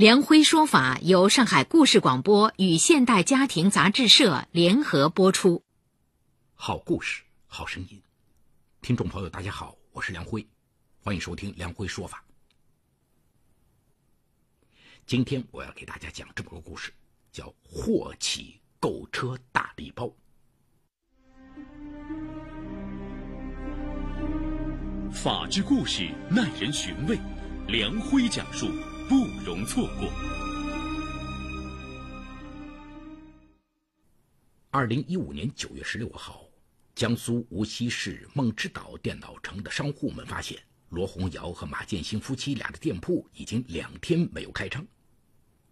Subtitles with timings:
[0.00, 5.62] 梁辉说法由上海故事广播与现代家庭杂志社联合播出。
[6.54, 8.02] 好故事，好声音，
[8.80, 10.48] 听众朋友，大家好，我是梁辉，
[11.02, 12.24] 欢迎收听梁辉说法。
[15.04, 16.90] 今天我要给大家讲这么个故事，
[17.30, 20.06] 叫《霍启购车大礼包》。
[25.12, 27.18] 法治故事耐人寻味，
[27.68, 28.66] 梁辉讲述。
[29.10, 30.08] 不容错过。
[34.70, 36.44] 二零一五年九月十六号，
[36.94, 40.56] 江苏无锡市梦之岛电脑城的商户们发现，
[40.90, 44.86] 罗洪尧和马建新夫妻俩的店铺已经两天没有开张，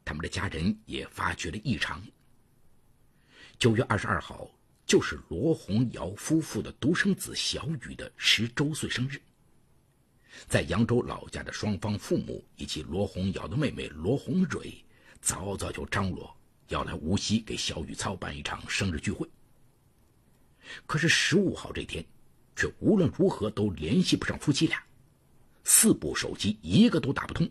[0.05, 2.05] 他们的家人也发觉了异常。
[3.57, 4.51] 九月二十二号，
[4.85, 9.23] 就是罗洪尧夫妇的独生子小雨的十周岁生日。
[10.47, 14.85] 在扬州老家的双方父母以及罗红瑶的妹妹罗红蕊，
[15.21, 16.35] 早早就张罗
[16.69, 19.29] 要来无锡给小雨操办一场生日聚会。
[20.87, 22.05] 可是十五号这天，
[22.55, 24.83] 却无论如何都联系不上夫妻俩，
[25.65, 27.51] 四部手机一个都打不通。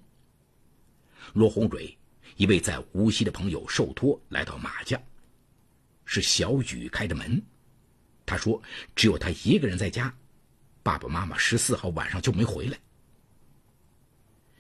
[1.33, 1.97] 罗红蕊
[2.35, 5.01] 一位在无锡的朋友受托来到马家，
[6.05, 7.41] 是小雨开的门。
[8.25, 8.61] 他说
[8.95, 10.13] ：“只有他一个人在家。”
[10.87, 12.79] 爸爸妈妈十四号晚上就没回来。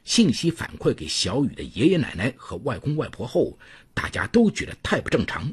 [0.03, 3.57] 信息反馈给小雨的爷爷奶奶和外公外婆后，
[3.93, 5.49] 大家都觉得太不正常，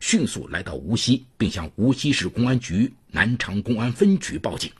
[0.00, 4.72] 迅速来到无锡，并向无锡市公安局南昌公安分局报警。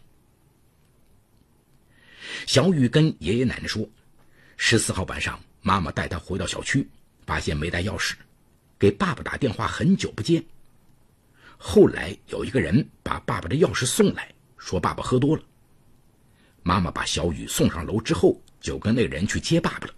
[2.46, 3.86] 小雨跟爷爷奶奶说，
[4.56, 6.88] 十四号晚上妈妈带他回到小区，
[7.26, 8.14] 发现没带钥匙，
[8.78, 10.42] 给爸爸打电话很久不接。
[11.58, 14.32] 后来有一个人把爸爸的钥匙送来。
[14.56, 15.42] 说爸爸喝多了。
[16.62, 19.94] 妈妈把小雨送上楼之后，就跟那人去接爸爸了。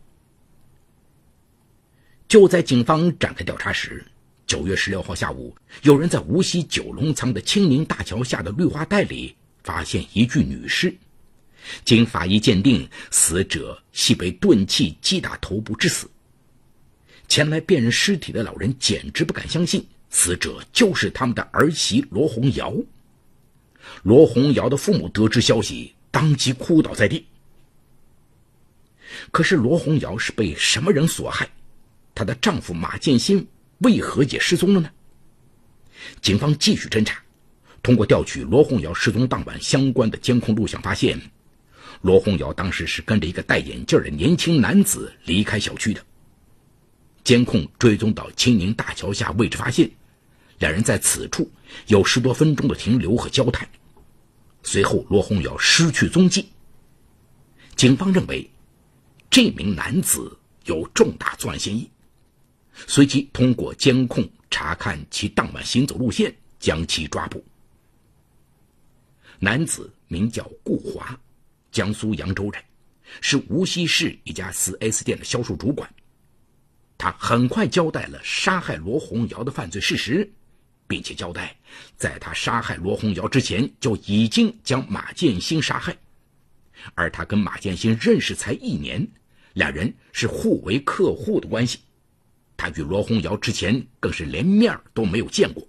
[2.28, 4.04] 就在警方展开调查时，
[4.46, 10.94] 九月十六号下午，有人在无锡九龙仓的青宁大桥下的绿化带里发现一具女尸。
[11.84, 16.06] 经法医鉴定，死者系被钝器击打头部致死。
[17.28, 22.74] 前来辨认尸体的老人简直不敢相信，死者就是他们的儿媳罗红瑶。
[24.02, 27.26] 罗红瑶的父母得知消息，当即哭倒在地。
[29.30, 31.48] 可是罗红瑶是被什么人所害？
[32.14, 33.46] 她的丈夫马建新
[33.78, 34.90] 为何也失踪了呢？
[36.20, 37.20] 警方继续侦查，
[37.82, 41.20] 通过调取罗红瑶失踪当晚相关的监控录像，发现
[42.02, 46.00] 罗红瑶当时是跟着一个戴眼镜的年轻男子离开小区的。
[47.24, 49.90] 监控追踪到青宁大桥下位置，发现
[50.58, 51.50] 两人在此处
[51.86, 53.68] 有十多分钟的停留和交谈。
[54.62, 56.48] 随后，罗红瑶失去踪迹。
[57.76, 58.50] 警方认为，
[59.30, 61.88] 这名男子有重大作案嫌疑，
[62.86, 67.44] 随即通过监控查看其当晚行走路线，将其抓捕。
[69.38, 71.16] 男子名叫顾华，
[71.70, 72.60] 江苏扬州人，
[73.20, 75.88] 是无锡市一家 4S 店的销售主管。
[76.98, 80.28] 他很快交代了杀害罗红瑶的犯罪事实。
[80.88, 81.54] 并且交代，
[81.96, 85.96] 在他杀害罗红瑶之前，就已经将马建新杀害，
[86.94, 89.06] 而他跟马建新认识才一年，
[89.52, 91.78] 两人是互为客户的关系。
[92.56, 95.64] 他与罗红瑶之前更是连面都没有见过。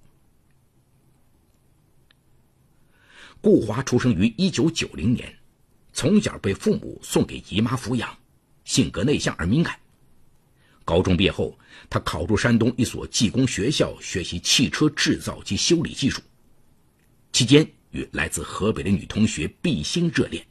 [3.41, 5.37] 顾华出生于一九九零年，
[5.93, 8.17] 从小被父母送给姨妈抚养，
[8.63, 9.77] 性格内向而敏感。
[10.89, 11.55] 高中毕业后，
[11.87, 16.19] 他考入山东一所技工学校学习汽车制造及修理技术，
[17.31, 20.43] 期间与来自河北的女同学毕兴热恋。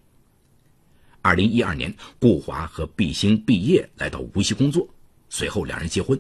[1.23, 4.89] 二零一二年，顾华和毕兴毕业来到无锡工作，
[5.29, 6.17] 随后两人结婚。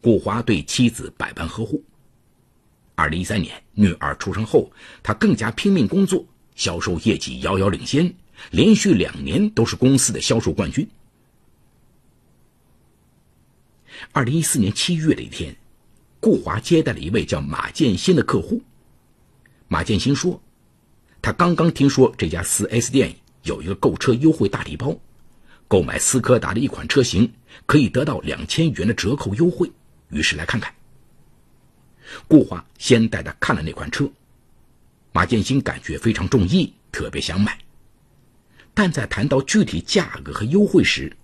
[0.00, 1.84] 顾华对妻子百般呵护。
[2.94, 4.72] 二零一三年，女儿出生后，
[5.02, 6.24] 他更加拼命工作，
[6.54, 8.10] 销售业绩遥遥领先，
[8.50, 10.88] 连续两年都是公司的销售冠军。
[14.12, 15.54] 二零一四年七月的一天，
[16.20, 18.62] 顾华接待了一位叫马建新的客户。
[19.68, 20.40] 马建新说，
[21.22, 23.14] 他刚刚听说这家四 S 店
[23.44, 24.96] 有一个购车优惠大礼包，
[25.68, 27.32] 购买斯柯达的一款车型
[27.66, 29.70] 可以得到两千元的折扣优惠，
[30.08, 30.74] 于是来看看。
[32.26, 34.10] 顾华先带他看了那款车，
[35.12, 37.56] 马建新感觉非常中意，特别想买。
[38.74, 41.16] 但在谈到具体价格和优惠时，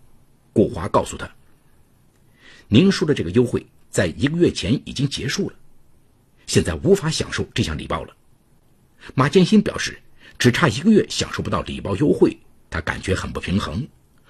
[0.52, 1.28] 顾华告诉他
[2.68, 5.56] ：“您说的这个优惠在一个月前已经结束了，
[6.46, 8.16] 现在无法享受这项礼包了。”
[9.14, 9.96] 马建新表示，
[10.36, 12.36] 只差一个月享受不到礼包优惠，
[12.68, 13.86] 他感觉很不平衡，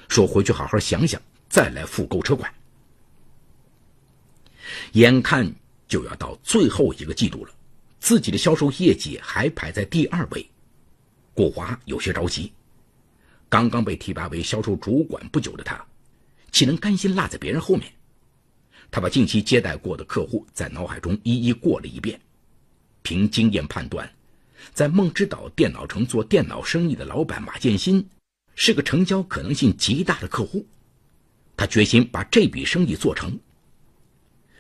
[0.09, 2.53] 说回去好好想想，再来付购车款。
[4.93, 5.50] 眼看
[5.89, 7.53] 就要到最后一个季度了，
[8.00, 10.47] 自己的销售业绩还排在第二位，
[11.32, 12.53] 顾华有些着急。
[13.49, 15.82] 刚刚被提拔为销售主管不久的他，
[16.53, 17.91] 岂能甘心落在别人后面？
[18.91, 22.19] 他把近期接待过的客户在脑海中一一过了一遍，
[23.03, 24.11] 凭经验判断，
[24.73, 28.09] 在梦之岛电脑城做电脑生意的老板马建新，
[28.55, 30.67] 是个成交可能性极大的客户。
[31.56, 33.38] 他决心把这笔生意做成。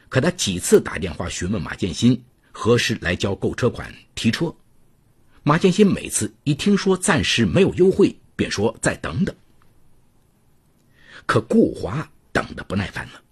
[0.08, 2.22] 可他几次打电话询问马建新
[2.52, 4.54] 何时来交购车款提车，
[5.42, 9.34] 马建新每次一听说暂时没有优惠，便说再等等。
[11.26, 13.22] 可顾华等得不耐烦了。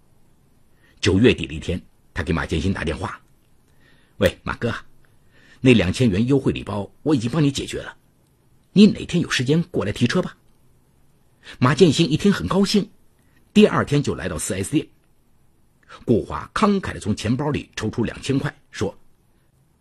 [0.99, 1.81] 九月底的一天，
[2.13, 3.21] 他给马建新打电话
[4.17, 4.73] ：“喂，马哥，
[5.61, 7.95] 那两千元优惠礼包我已经帮你解决了，
[8.73, 10.37] 你哪天有时间过来提车吧？”
[11.59, 12.89] 马建新一听很高兴，
[13.53, 14.87] 第二天就来到 4S 店。
[16.03, 18.97] 顾华慷慨地从钱包里抽出两千块，说：“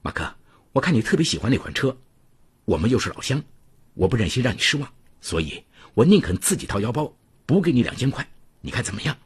[0.02, 0.34] 马哥，
[0.72, 1.96] 我看你特别喜欢那款车，
[2.66, 3.42] 我们又是老乡，
[3.94, 5.64] 我不忍心让你失望，所以
[5.94, 8.28] 我宁肯自己掏腰包补给你两千块，
[8.60, 9.16] 你看怎么样？”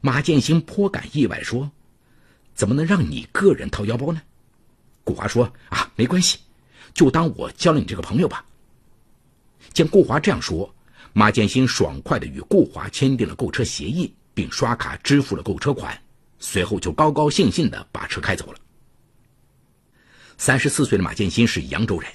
[0.00, 1.70] 马建新颇感意外，说
[2.54, 4.20] ：“怎么能让你个人掏腰包呢？”
[5.04, 6.38] 顾华说：“啊，没关系，
[6.94, 8.44] 就当我交了你这个朋友吧。”
[9.72, 10.74] 见顾华这样说，
[11.12, 14.12] 马建新爽快地与顾华签订了购车协议。
[14.34, 15.94] 并刷卡支付了购车款，
[16.38, 18.58] 随后就高高兴兴地把车开走了。
[20.38, 22.10] 三十四岁的马建新是扬州人，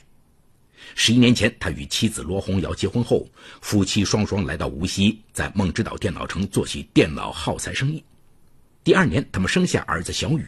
[0.96, 3.28] 十一年前他与妻子罗红瑶结婚后，
[3.62, 8.04] 夫妻双双来到无锡，在梦之岛电脑城做起电脑耗材生意。
[8.84, 10.46] 第二年，他们生下儿子小雨。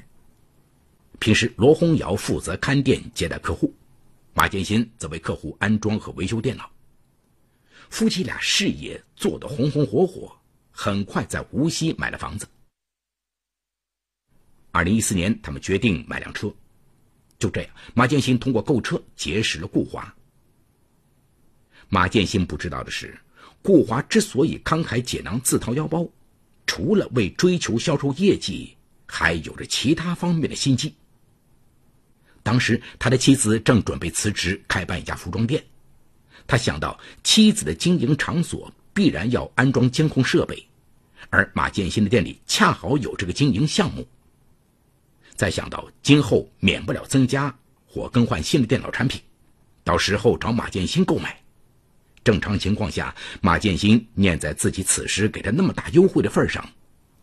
[1.19, 3.73] 平时罗红瑶负责看店接待客户，
[4.33, 6.69] 马建新则为客户安装和维修电脑。
[7.89, 10.35] 夫妻俩事业做得红红火火。
[10.71, 12.47] 很快在无锡买了房子。
[14.71, 16.49] 二零一四年，他们决定买辆车。
[17.37, 20.15] 就这样，马建新通过购车结识了顾华。
[21.89, 23.17] 马建新不知道的是，
[23.61, 26.07] 顾华之所以慷慨解囊自掏腰包，
[26.67, 28.75] 除了为追求销售业绩，
[29.07, 30.93] 还有着其他方面的心机。
[32.43, 35.63] 当时，他的妻子正准备辞职开办一家服装店，
[36.47, 40.65] 他想到妻子的经营场所必然要安装监控设备。
[41.31, 44.07] 而马建新的店里恰好有这个经营项目。
[45.35, 47.53] 再想到今后免不了增加
[47.85, 49.21] 或更换新的电脑产品，
[49.83, 51.39] 到时候找马建新购买。
[52.23, 56.67] 正常情况下，马建新念在自己此时给他那么大优惠的份上，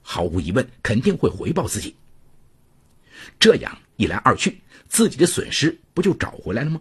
[0.02, 1.94] 毫无疑问肯定会回报自己。
[3.38, 6.80] 这样一来二去，自己的损失不就找回来了吗？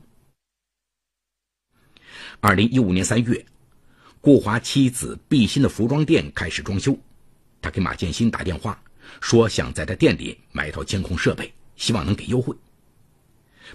[2.40, 3.46] 二零一五年三月，
[4.22, 6.98] 顾华妻子毕鑫的服装店开始装修。
[7.62, 8.80] 他给马建新打电话，
[9.22, 12.56] 说想在他店里买一套监控设备，希望能给优惠。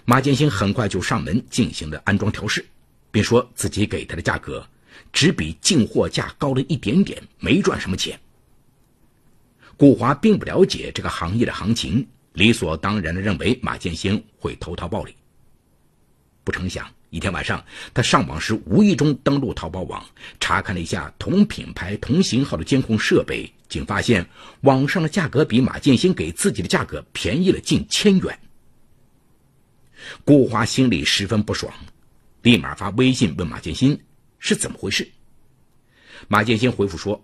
[0.05, 2.65] 马建新很快就上门进行了安装调试，
[3.11, 4.65] 并说自己给他的价格
[5.11, 8.19] 只比进货价高了一点点，没赚什么钱。
[9.77, 15.15] 顾华并不了解这个行业的行情，理所当然的认为马建新会投桃报李。
[16.43, 16.87] 不成想。
[17.11, 17.61] 一天晚上，
[17.93, 20.01] 他上网时无意中登录淘宝网，
[20.39, 24.25] 查看了一下同品牌、同型号的监控设备，竟发现
[24.61, 28.39] 网上的价格比马建新给自己的价格便宜了近千元。
[30.23, 31.73] 顾华心里十分不爽，
[32.41, 33.99] 立马发微信问马建新
[34.39, 35.07] 是怎么回事。
[36.27, 37.23] 马建新回复说：“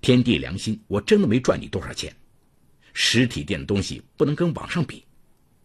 [0.00, 2.14] 天地良心，我真的没赚你多少钱。
[2.92, 5.04] 实体店的东西不能跟网上比，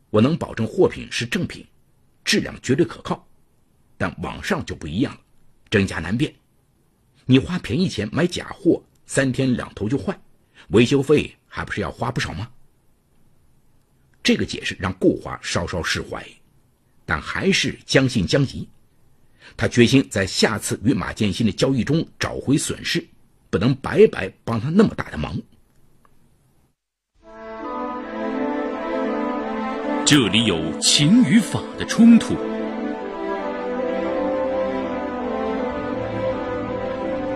[0.10, 1.63] 我能保证货品是正品，
[2.24, 3.27] 质量绝对可靠。”
[3.96, 5.22] 但网上就不一样了，
[5.69, 6.34] 真假难辨。
[7.25, 10.19] 你花便宜钱买假货，三天两头就坏，
[10.69, 12.50] 维修费还不是要花不少吗？
[14.24, 16.25] 这个解释让顾华稍稍释怀，
[17.05, 18.67] 但还是将信将疑。
[19.58, 23.05] 他决心在下次与马建新的交易中找回损失，
[23.50, 25.36] 不能白白帮他那么大的忙。
[30.05, 32.36] 这里有情与法的冲突。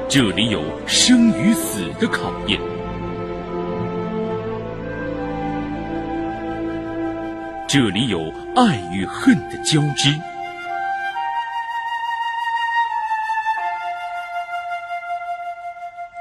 [0.10, 2.60] 这里有生与死的考验，
[7.68, 10.10] 这里有爱与恨的交织，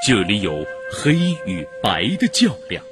[0.05, 2.85] 这里有黑与白的较量。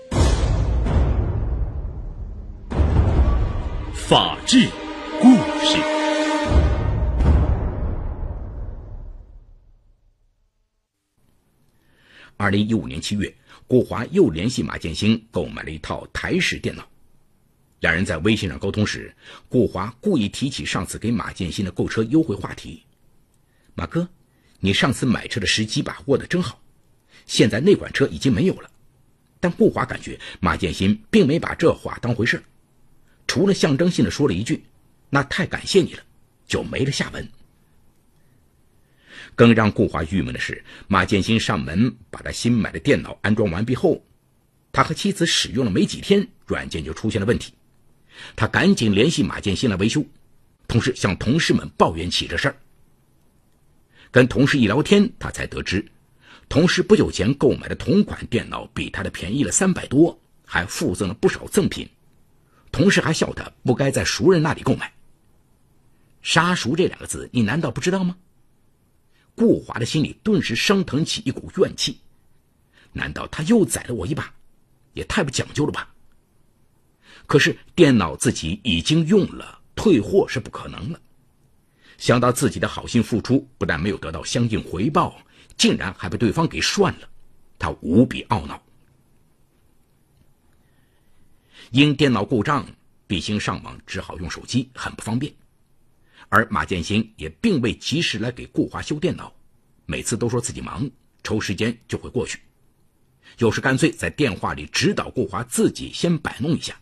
[3.93, 4.69] 法治
[5.21, 5.26] 故
[5.67, 5.76] 事。
[12.37, 13.35] 二零一五年七月，
[13.67, 16.88] 顾华又联系马建新购买了一套台式电脑。
[17.81, 19.12] 两人在微信上沟通时，
[19.49, 22.85] 顾华故意提起上次给马建新的购车优惠话题。
[23.75, 24.09] 马哥，
[24.61, 26.61] 你上次买车的时机把握的真好，
[27.31, 28.69] 现在那款车已经没有了。
[29.39, 32.43] 但顾华感觉马建新并没把这话当回事
[33.29, 34.65] 除了象征性的说了一句
[35.09, 36.03] ：“那太感谢你了”，
[36.49, 37.27] 就没了下文。
[39.37, 44.05] 更让顾华郁闷的是，马建新上门把他新买的电脑安装完毕后，
[44.73, 47.55] 他和妻子使用了没几天，软件就出现了问题。
[48.35, 50.05] 他赶紧联系马建新来维修，
[50.67, 52.57] 同时向同事们抱怨起这事儿。
[54.11, 55.87] 跟同事一聊天，他才得知，
[56.50, 61.88] 同时不久前购买的同款电脑比他的便宜了三百多，还附赠了不少赠品。
[62.73, 64.92] 同事还笑他不该在熟人那里购买。
[66.23, 68.16] 杀熟这两个字，你难道不知道吗？
[69.37, 72.00] 顾华的心里顿时升腾起一股怨气。
[72.92, 74.35] 难道他又宰了我一把？
[74.95, 75.95] 也太不讲究了吧！
[77.28, 81.00] 可是电脑自己已经用了，退货是不可能了。
[81.97, 85.16] 想到自己的好心付出，不但没有得到相应回报，
[85.61, 87.09] 竟然还被对方给涮了，
[87.59, 88.62] 他无比懊恼。
[91.71, 92.67] 因电脑故障，
[93.07, 95.31] 毕兴上网只好用手机，很不方便。
[96.31, 99.31] 而马建新也并未及时来给顾华修电脑，
[99.85, 100.90] 每次都说自己忙，
[101.23, 102.40] 抽时间就会过去。
[103.37, 106.75] 有时干脆在电话里指导顾华自己先摆弄一下。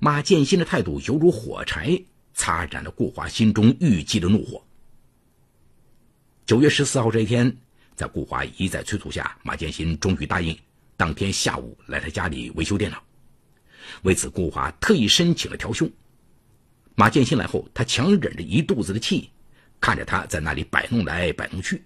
[0.00, 1.96] 马建新的态度犹如火柴，
[2.34, 4.60] 擦燃了顾华心中郁积的怒火。
[6.50, 7.56] 九月十四号这一天，
[7.94, 10.58] 在顾华一再催促下，马建新终于答应
[10.96, 13.00] 当天下午来他家里维修电脑。
[14.02, 15.88] 为此，顾华特意申请了调休。
[16.96, 19.30] 马建新来后，他强忍着一肚子的气，
[19.80, 21.84] 看着他在那里摆弄来摆弄去。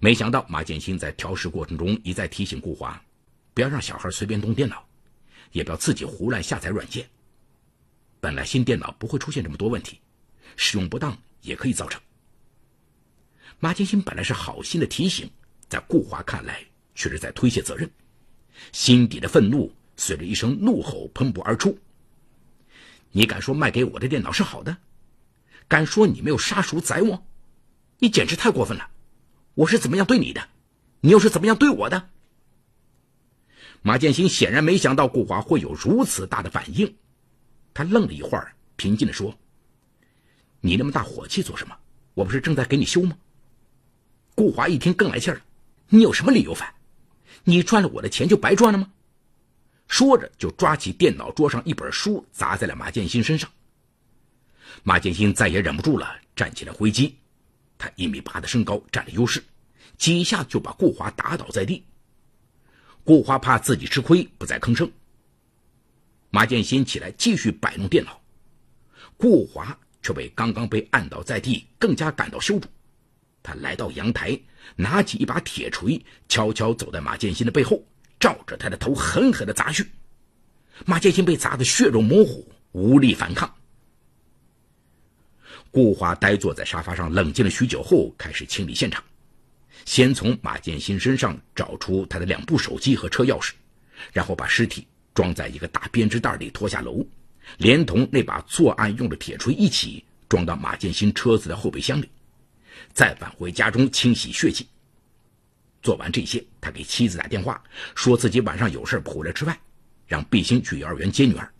[0.00, 3.00] 没想到，马建新在调试过程中一再提醒顾华，
[3.54, 4.84] 不要让小孩随便动电脑，
[5.52, 7.08] 也不要自己胡乱下载软件。
[8.18, 10.00] 本来新电脑不会出现这么多问题，
[10.56, 12.02] 使用不当也可以造成。
[13.60, 15.30] 马建新本来是好心的提醒，
[15.68, 16.64] 在顾华看来
[16.94, 17.88] 却是在推卸责任，
[18.72, 19.72] 心底的愤怒。
[20.02, 21.78] 随着一声怒吼喷薄而出。
[23.12, 24.78] 你敢说卖给我的电脑是好的？
[25.68, 27.26] 敢说你没有杀熟宰我？
[27.98, 28.88] 你简直太过分了！
[29.52, 30.48] 我是怎么样对你的？
[31.02, 32.08] 你又是怎么样对我的？
[33.82, 36.96] 马建新显然没想到顾华会有如此大的反应，
[37.74, 39.38] 他愣了一会儿，平静地说
[40.62, 41.76] ：“你那么大火气做什么？
[42.14, 43.18] 我不是正在给你修吗？”
[44.34, 45.40] 顾华一听更来气了
[45.88, 46.72] ：“你有什么理由烦？
[47.44, 48.90] 你赚了我的钱就白赚了吗？”
[49.86, 53.50] 说着，就抓起电脑桌上一本书砸在了马建新身上。
[54.82, 57.16] 马建新再也忍不住了，站起来挥击。
[57.76, 59.42] 他一米八的身高占了优势，
[59.98, 61.84] 几下就把顾华打倒在地。
[63.02, 64.90] 顾华怕自己吃亏，不再吭声。
[66.30, 68.20] 马建新起来继续摆弄电脑，
[69.16, 72.62] 顾华却被刚刚被按倒在地更加感到羞辱。
[73.42, 74.38] 他来到阳台，
[74.76, 77.82] 拿起一把铁锤，悄悄走在马建新的背后。
[78.18, 79.90] 照着他的头狠狠的砸去，
[80.84, 83.50] 马建新被砸得血肉模糊，无力反抗。
[85.70, 89.02] 顾华呆坐在沙发上，冷静了许久后，开始清理现场。
[89.86, 93.52] 先从马建新身上找出他的两部手机和车钥匙，
[94.12, 97.02] 然后把尸体装在一个大编织袋里拖下楼，
[97.56, 102.06] 连同那把作案用的铁锤一起装到马建新车子的后备箱里，
[102.92, 104.66] 再返回家中清洗血迹。
[105.82, 107.62] 做完这些，他给妻子打电话，
[107.94, 109.58] 说自己晚上有事回来吃饭，
[110.06, 111.50] 让毕兴去幼儿园接女儿。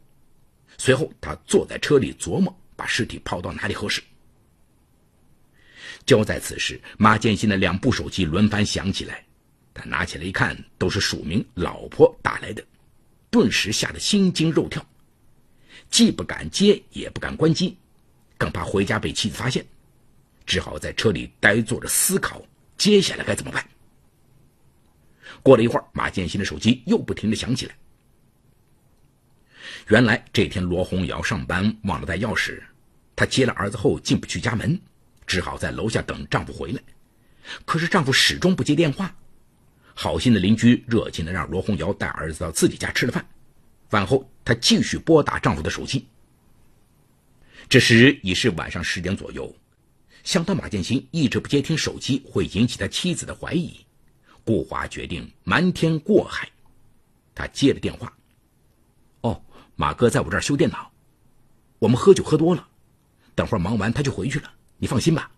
[0.77, 4.03] 随后，他坐在车里琢磨把尸体抛到哪里合适。
[6.07, 9.25] 就在此时，马建新的两部手机轮番响起来，
[9.73, 12.65] 他拿起来一看，都是署名“老婆”打来的，
[13.31, 14.85] 顿时吓得心惊肉跳，
[15.91, 17.77] 既不敢接，也不敢关机，
[18.37, 19.65] 更怕回家被妻子发现，
[20.51, 22.45] 只好在车里呆坐着思考
[22.77, 23.65] 接下来该怎么办。
[25.45, 27.77] 过了一会儿，马建新的手机又不停的响起来。
[29.87, 32.61] 原来这天罗红瑶上班忘了带钥匙，
[33.15, 34.77] 她接了儿子后进不去家门，
[35.25, 36.83] 只好在楼下等丈夫回来。
[37.65, 39.15] 可是丈夫始终不接电话。
[39.95, 43.25] 好心的邻居热情的让罗红瑶带儿子到自己家吃了饭，
[43.89, 46.09] 饭后，她继续拨打丈夫的手机。
[47.69, 49.55] 这时已是晚上十点左右，
[50.25, 53.85] 想到马建新一直不接听手机会引起他妻子的怀疑，
[54.45, 56.49] 顾华决定瞒天过海。
[57.35, 58.13] 他接了电话
[59.23, 59.43] ：“哦，
[59.77, 60.91] 马哥在我这儿修电脑，
[61.79, 62.69] 我们喝酒喝多了，
[63.35, 65.31] 等会儿忙完他就回去了，你放心吧。”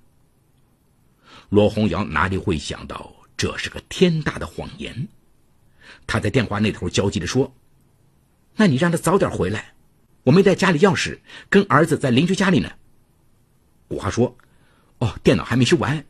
[1.50, 5.06] 罗红瑶哪里会想到这是个天大的谎言？
[6.06, 7.54] 他在电话那头焦急地说
[8.56, 9.74] ：“那你让他早点回来，
[10.24, 12.70] 我没带家里钥匙，跟儿子在邻居家里呢。”
[13.86, 14.36] 古华说
[15.02, 16.04] ：“哦，电脑还没修完，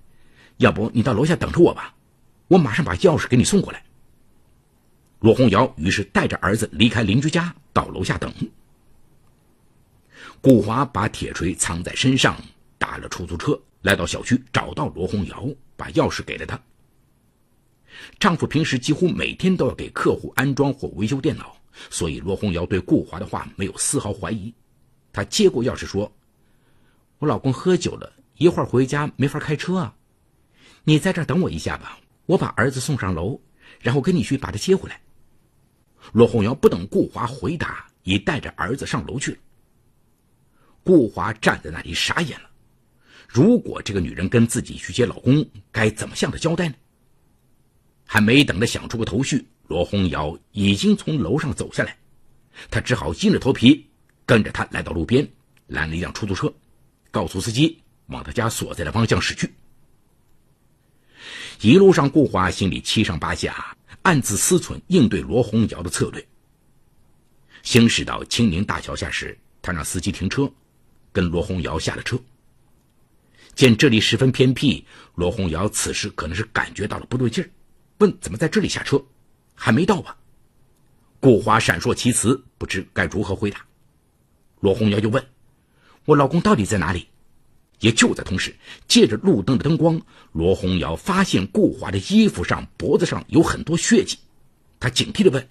[0.58, 1.94] 要不你到楼下等着我吧，
[2.49, 3.82] 我马上把钥匙给你送过来。”
[5.20, 8.30] 罗红瑶于是带着儿子离开邻居家，到楼下等。
[10.42, 12.37] 顾华把铁锤藏在身上，
[12.76, 13.58] 打了出租车。
[13.80, 16.61] 来到小区，找到罗红瑶，把钥匙给了她。
[18.18, 21.56] 丈夫平时几乎每天都要给客户安装或维修电脑，
[21.88, 24.52] 所以罗红瑶对顾华的话没有丝毫怀疑。
[25.12, 26.12] 她接过钥匙说
[27.18, 29.94] ：“我老公喝酒了，一会儿回家没法开车啊，
[30.82, 31.96] 你在这儿等我一下吧，
[32.26, 33.40] 我把儿子送上楼，
[33.80, 35.00] 然后跟你去把他接回来。”
[36.11, 39.38] 罗红瑶不等顾华回答，已带着儿子上楼去了。
[40.82, 42.50] 顾华站在那里傻眼了。
[43.28, 46.75] 如果这个女人跟自己去接老公，该怎么向她交代呢？
[48.04, 51.96] 还没等她想出个头绪，罗红瑶已经从楼上走下来，
[52.72, 53.88] 她只好硬着头皮
[54.26, 55.26] 跟着他来到路边，
[55.68, 56.52] 拦了一辆出租车，
[57.12, 57.80] 告诉司机
[58.12, 59.52] 往他家所在的方向驶去。
[61.61, 66.26] 一路上，顾华心里七上八下，暗自思忖应对罗红瑶的策略。
[67.62, 70.52] 行驶到青宁大桥下时，他让司机停车，
[71.12, 72.21] 跟罗红瑶下了车。
[73.54, 77.49] 见这里十分偏僻，罗红瑶此时可能是感觉到了不对劲儿，
[77.99, 79.00] 问：“怎么在这里下车？
[79.54, 80.16] 还没到吧？”
[81.21, 83.65] 顾华闪烁其词，不知该如何回答。
[84.58, 85.25] 罗红瑶就问
[86.06, 87.06] ：“我老公到底在哪里？”
[87.82, 88.54] 也就在同时，
[88.86, 94.16] 借着路灯的灯光，罗红瑶发现顾华的衣服上、脖子上有很多血迹，
[94.78, 95.49] 她警惕地问：“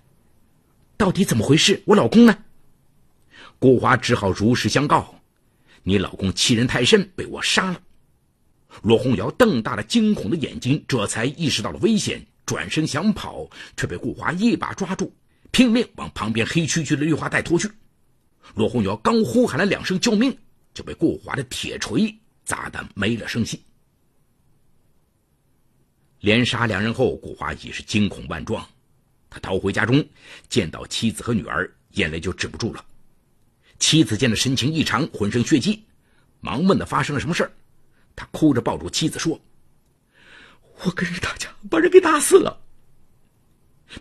[0.96, 1.84] 到底怎么回事？
[1.86, 2.38] 我老公呢？”
[3.60, 5.14] 顾华只好如实相告
[5.84, 7.82] ：“你老公欺人太甚，被我杀了。”
[8.82, 15.14] 罗红瑶瞪大了惊恐的眼睛，这才意识到了危险，转身想跑，却被顾华一把抓住，
[15.52, 17.70] 拼命往旁边黑黢黢的绿化带拖去。
[18.56, 20.36] 罗红瑶刚呼喊了两声救命，
[20.74, 22.18] 就被顾华的铁锤
[22.52, 23.64] 砸得没了声息。
[26.20, 28.68] 连杀两人后，古华已是惊恐万状，
[29.30, 30.06] 他逃回家中，
[30.50, 32.84] 见到妻子和女儿，眼泪就止不住了。
[33.80, 35.82] 妻子见他神情异常，浑身血迹，
[36.42, 37.52] 忙问他发生了什么事儿。
[38.18, 39.40] 他哭着抱住妻子说
[40.84, 42.60] ：“我跟人打架，把人给打死了。”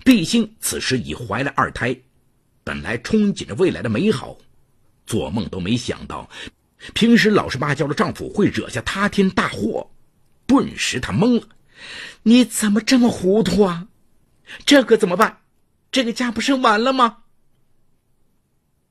[0.04, 1.96] 毕兴此时已怀了二胎，
[2.64, 4.36] 本来憧憬着未来的美好，
[5.06, 6.28] 做梦都没想到，
[6.94, 9.90] 平时老实巴交的丈夫会惹下塌天大祸。
[10.46, 11.48] 顿时他懵了
[12.24, 13.86] ：“你怎么这么糊涂啊？
[14.66, 15.42] 这可怎么办？
[15.92, 17.18] 这个家不是完了吗？”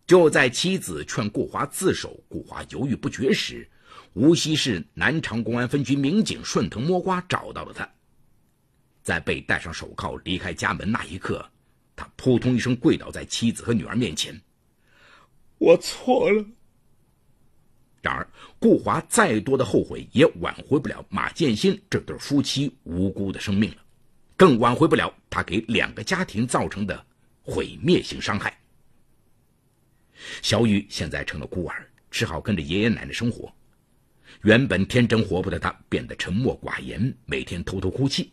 [0.07, 3.69] 就在妻子劝顾华自首，顾华犹豫不决时。
[4.13, 7.87] 无锡市南昌公安分局民警顺藤摸瓜找到了他，
[9.03, 11.47] 在被戴上手铐离开家门那一刻，
[11.95, 14.41] 他扑通一声跪倒在妻子和女儿面前
[15.59, 16.43] ：“我错了。”
[18.01, 18.25] 然而，
[18.59, 23.77] 顾华再多的后悔也挽回不了马建新这对夫妻无辜的生命了，
[24.37, 27.05] 更挽回不了他给两个家庭造成的
[27.43, 28.57] 毁灭性伤害。
[30.41, 33.53] 小雨现在成了孤儿，只好跟着爷爷奶奶生活。
[34.43, 38.31] 原本天真活泼的他变得沉默寡言，每天偷偷哭泣。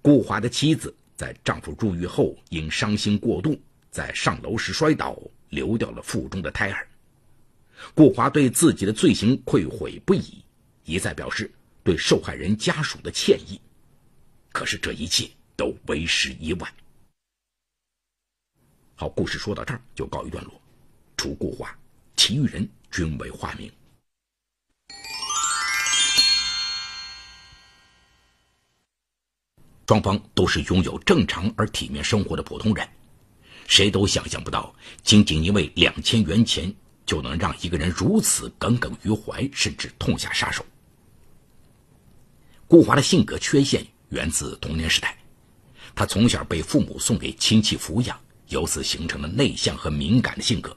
[0.00, 3.56] 顾华的妻子在丈夫入狱后，因伤心过度，
[3.90, 5.16] 在上楼时摔倒，
[5.50, 6.88] 流掉了腹中的胎儿。
[7.94, 10.44] 顾华对自己的罪行愧悔不已，
[10.84, 13.60] 一再表示对受害人家属的歉意。
[14.52, 16.72] 可是这一切都为时已晚。
[18.94, 20.60] 好，故事说到这儿就告一段落。
[21.16, 21.76] 除顾华，
[22.16, 23.70] 其余人均为化名。
[29.88, 32.88] 双方都是拥有正常而体面生活的普通人，
[33.66, 40.64] 谁都想象不到，仅仅因为两千元钱就能让一个人如此耿耿于怀，甚至痛下杀手。
[42.66, 45.16] 顾华的性格缺陷源自童年时代，
[45.94, 50.76] 他从小被父母送给亲戚抚养，由此形成了内向和敏感的性格。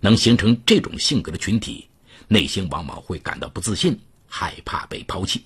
[0.00, 1.88] 能形成这种性格的群体，
[2.28, 5.44] 内心往往会感到不自信，害怕被抛弃。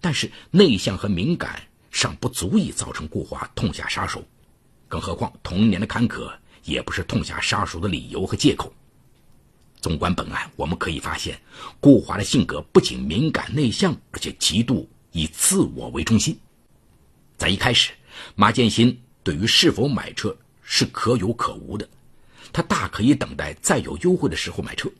[0.00, 4.24] 但是内向和敏感尚不足以造成顾华痛下杀手，
[4.88, 6.32] 更何况童年的坎坷
[6.68, 8.72] 也不是痛下杀手的理由和借口。
[9.80, 11.40] 纵观本案，我们可以发现，
[11.80, 16.38] 顾华的性格不仅敏感内向，而且极度以自我为中心。
[17.36, 17.92] 在一开始，
[18.34, 21.88] 马建新对于是否买车是可有可无的，
[22.52, 24.90] 他大可以等待再有优惠的时候买车。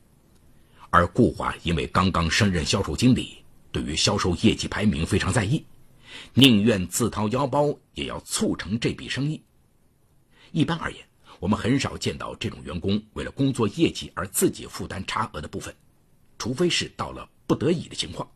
[0.90, 3.38] 而顾华因为刚刚升任销售经理，
[3.72, 5.64] 对于销售业绩排名非常在意，
[6.35, 9.42] 宁愿自掏腰包也要促成这笔生意。
[10.52, 11.04] 一般而言。
[11.40, 15.74] 我们很少见到这种员工为了工作业绩而自己负担差额的部分，
[16.38, 18.29] 除非是到了不得已的情况。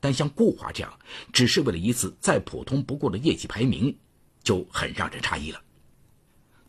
[0.00, 0.98] 但像顾华这样，
[1.32, 3.96] 只是为了一次再普通不过的业绩排名，
[4.42, 5.60] 就很让人诧异了。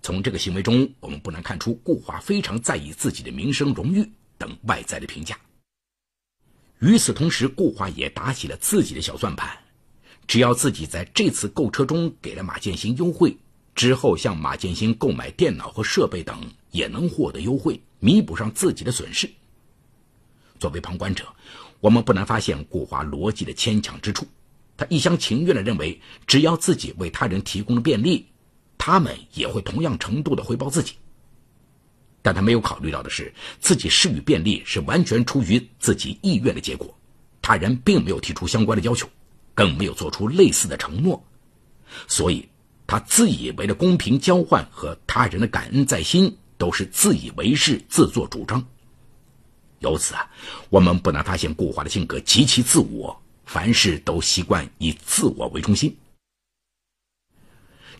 [0.02, 5.38] 从这个行为中，我们不难看出顾华非常在意自己的名声、荣誉等外在的评价。
[6.80, 9.58] 与此同时，顾华也打起了自己的小算盘，
[10.28, 13.36] 只要自己在这次购车中给了马建新优惠。
[13.78, 19.30] 之后向马建新购买电脑和设备等，也能获得优惠，弥补上自己的损失。
[20.58, 21.24] 作为旁观者，
[21.80, 24.26] 我们不难发现顾华逻辑的牵强之处。
[24.76, 28.26] 他一厢情愿地认为，只要自己为他人提供了便利，
[28.80, 30.96] 他们也会同样程度地回报自己。
[32.24, 36.92] 但他没有考虑到的是，自己施予便利是完全出于自己意愿的结果，
[37.44, 39.08] 他人并没有提出相关的要求，
[39.54, 41.24] 更没有做出类似的承诺，
[42.08, 42.44] 所以。
[42.88, 48.65] 他自以为的公平交换和他人的感恩在心，都是自以为是、自作主张。
[49.80, 50.26] 由此啊，
[50.69, 55.95] 我们不难发现顾华的性格极其自我，凡事都习惯以自我为中心。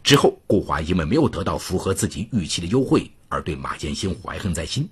[0.04, 4.89] 之后，顾华因为没有得到符合自己预期的优惠，而对马建新怀恨在心。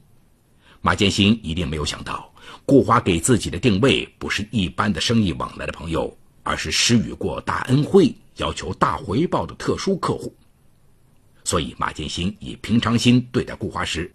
[0.82, 2.32] 马建新一定没有想到，
[2.66, 8.14] 顾华给自己的定位不是一般的生意往来的朋友，而是施予过大恩惠。
[8.38, 10.36] 要求大回报的特殊客户，
[11.44, 14.14] 所以马建新以平常心对待顾华时，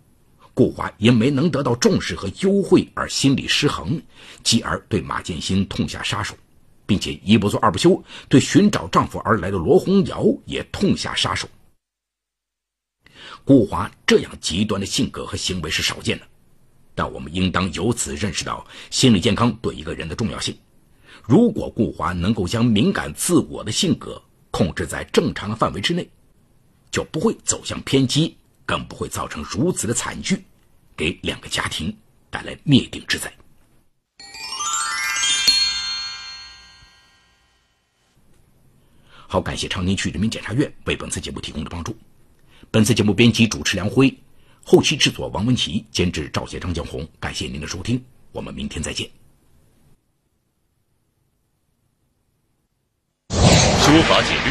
[0.53, 4.01] 顾华因没能得到重视和优惠而心理失衡，
[4.43, 6.37] 继而对马建新痛下杀手，
[6.87, 11.49] 并且一不做二不休，对寻找丈夫而来的罗红瑶也痛下杀手。
[13.45, 16.27] 顾华这样极端的性格和行为是少见的，
[16.95, 20.55] 但我们应当由此认识到心理健康对一个人的重要性。
[21.23, 26.09] 如果顾华能够将敏感自我的性格控制在正常的范围之内，
[26.91, 30.45] 就不会走向偏激，更不会造成如此的惨剧，
[30.97, 31.97] 给两个家庭
[32.31, 33.33] 带来灭顶之灾。
[39.29, 41.97] 好，感谢长宁区人民检察院为本次节目提供的帮助。
[42.73, 44.13] 本次节目编辑主持梁辉，
[44.65, 47.09] 后期制作王文琪，监制赵杰、张江红。
[47.21, 49.20] 感谢您的收听，我们明天再见。
[53.91, 54.51] 说法解律。